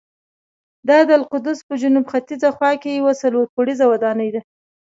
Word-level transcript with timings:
دا 0.89 0.97
د 1.07 1.09
القدس 1.19 1.59
په 1.67 1.73
جنوب 1.81 2.05
ختیځه 2.13 2.49
خوا 2.55 2.71
کې 2.81 2.91
یوه 2.99 3.13
څلور 3.21 3.45
پوړیزه 3.53 3.85
ودانۍ 3.91 4.29
ده. 4.35 4.41